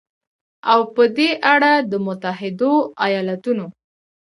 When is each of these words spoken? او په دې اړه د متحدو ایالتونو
او 0.71 0.79
په 0.93 1.03
دې 1.17 1.29
اړه 1.53 1.73
د 1.91 1.93
متحدو 2.05 2.73
ایالتونو 3.05 3.65